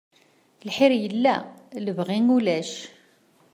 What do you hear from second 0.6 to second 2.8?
Lḥir yella, lebɣi ulac.